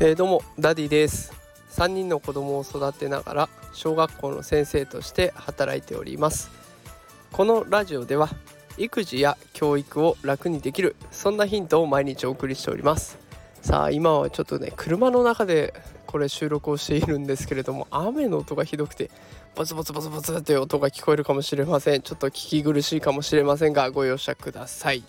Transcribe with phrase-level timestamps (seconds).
[0.00, 1.32] えー、どうもダディです。
[1.70, 6.50] 3人の子供を育てながら小学校の先生として働いております。
[7.30, 8.28] このラジオでは
[8.78, 13.16] 育児や教育を楽にできるそんなヒントを毎日お送りしております。
[13.60, 15.72] さあ今はちょっとね車の中で
[16.06, 19.08] これ収録をしているんですけれども雨の音がひどくて
[19.54, 22.02] ボツボツボツボツって音が聞こえるかもしれません。
[22.02, 25.04] ちょっと聞き苦しいかもしれませんがご容赦ください、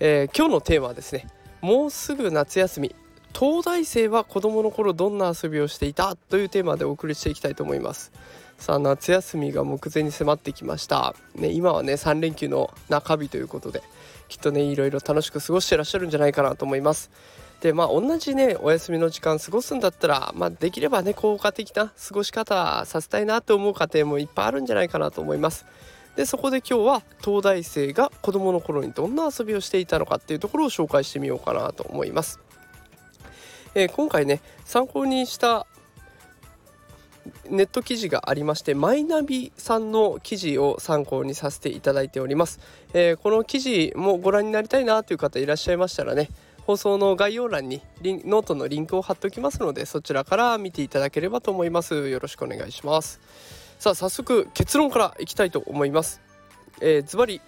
[0.00, 1.26] えー、今日のテーマはですね
[1.60, 2.94] もうすぐ夏休み。
[3.38, 8.10] 東大生は子供の頃どんな遊びをしていたというテーマでお送りしていきたいと思います。
[8.58, 13.82] さあ夏休みが目前に迫ってきました、ね、今はね3連休の中日ということで
[14.26, 17.10] きっとねいろいろ楽しく過ごしてらっしゃるんじゃないかなと思います。
[17.60, 25.66] でまあ同じねお休みの時間過ごすんだったら、まあ、できればね効果的な過ごし方させたいなと思う家庭もいっぱいあるんじゃないかなと思います。
[26.18, 32.40] でそこで今日は東大生が子どもの頃にどんな遊びをしていたのかっていうところを紹介してみようかなと思います。
[33.76, 35.68] えー、今回ね参考にした
[37.48, 42.58] ネット記事がありましてマイナビさんの記事を参考にさせていただいております、
[42.94, 46.30] えー、この記事もご覧になりたいなという方いらっしゃいましたらね
[46.66, 52.08] 放送の概要欄にノートのリンクを貼っておきますのでそちらから見ていただければと思います。
[52.08, 53.20] よろしくお願いします。
[53.78, 56.20] さあ早速結論からいきたいと思います。
[56.80, 57.40] え、ズバリ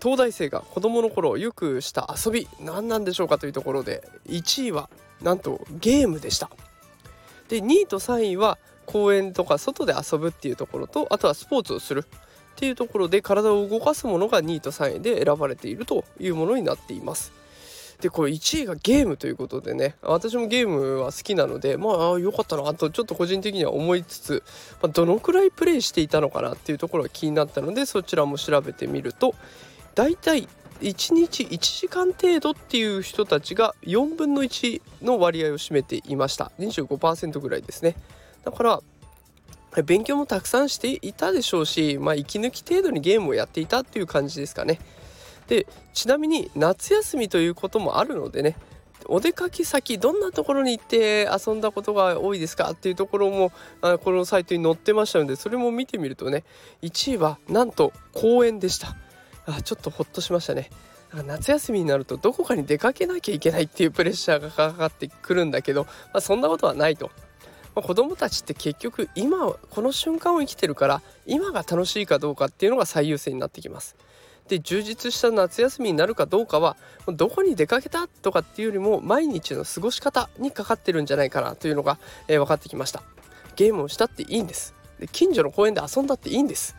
[0.00, 4.90] 東大生が子供の頃よくした遊び何なんでしょうかというところで1位は
[5.22, 6.50] なんとゲームでした。
[7.48, 17.32] で2位と3位は公園とか外で遊ぶっていうところとあとはスポーツをするっていうところで体を動かすものが2位と3位で選ばれているというものになっています。
[18.02, 19.94] でこれ1位がゲームということでね。
[20.02, 24.42] 私もゲームは好きなのでまあ良かったなとちょっと個人的には思いつつ、
[24.82, 29.36] まあ、どのくらいプレイしていたのかなっていうところが気になったのでそちらも調べてみると
[29.94, 30.48] 大体
[30.80, 36.50] 1日1時間程度っていう人たちが4分の1の割合を占めていました。
[36.58, 37.94] 25%ぐらいですね。
[38.44, 38.82] だから
[39.84, 44.80] 勉強もたくさんしていたでしょうし、まあ、息抜き程度にゲームをやっていたっていう感じですかね。
[45.52, 48.56] でちなみに夏休みということもあるのでね
[49.04, 53.52] お出かけ先どんなところに行って遊んだことが多いですかっていうところも
[53.82, 56.44] あこのサイトに載ってましたのでそれも見てみるとね
[56.80, 58.96] 1位はなんと公園でした。
[59.44, 60.70] あちょっとほっとしましたね。
[61.26, 67.10] 夏休みになるとどこかに出かけなきゃいけないっていうプレッシャーがかかってくるんだけど、まあ、そんなことはないと、
[67.74, 73.96] まあ、子供たちって結局今この瞬間を生きてるから今が楽しいかどうかっていうのが最優先になってきます。
[74.52, 76.76] で充実した夏休みになるかどうかは
[77.06, 81.98] どこに出かけたとかっていうよりも毎日の過ごし方にかかってるんじゃないかなというのが、
[82.28, 83.02] えー、分かってきました。
[83.56, 84.74] ゲームをしたっていいんです。
[85.00, 86.76] で近所の公園で遊んだっていいんです。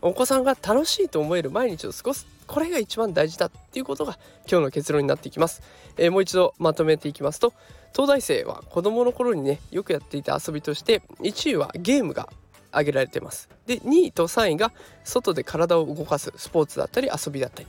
[0.00, 4.18] お子さんが楽しいと思える毎日を過ごすこれが一番大事だっていうことが
[4.50, 5.62] 今日の結論になっていきます、
[5.96, 7.54] えー、もう一度まとめていきますと
[7.92, 12.28] 東大生は子供の頃にねよくやっていた遊びとして1位はゲームが
[12.72, 13.48] 挙げられてます。
[13.66, 14.72] で2位と3位が
[15.04, 17.68] 外で体を動かすスポーツだったり遊びだったり。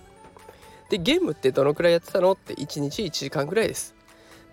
[0.89, 3.95] でゲームってどのくらいやってたのって1日1時間ぐらいです。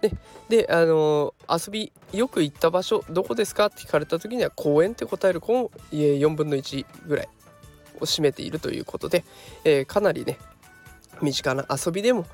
[0.01, 0.13] で
[0.49, 7.29] であのー、遊びよく行った場所どこですかって聞かれた時には公園って答える子も4分の1ぐらい
[8.01, 9.25] を占めているということで、
[9.65, 10.39] えー、かなりね
[11.21, 12.27] 身近な遊びでも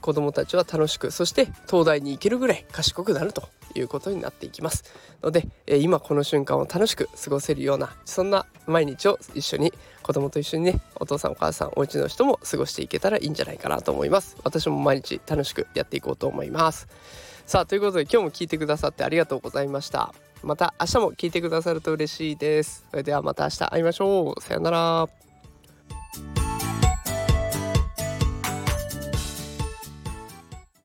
[0.00, 4.84] 子どもたちは楽しくそして東大に行けるぐらい賢くなるということになっていきます
[5.22, 16.88] ので、え、今この瞬間を楽しく過ごせるようなそんな毎日を一緒に子供と一緒にねお父さんお母さんお家の人も過ごしていけたらいいんじゃないかなと思います私も毎日楽しくやっていこうと思います
[17.46, 22.84] さあということで今日も聞いてくださってありがとうございましたまた明日も聞いてくださると嬉しいです。
[22.90, 24.40] それではまた明日会いましょう。
[24.42, 25.31] さよなら。